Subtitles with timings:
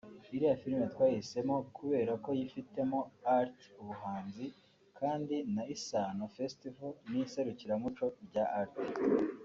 [0.35, 2.99] Iriya filime twayihisemo kubera ko yifitemo
[3.37, 4.45] art [ubuhanzi]
[4.99, 8.73] kandi na Isaano Festival ni iserukiramuco rya art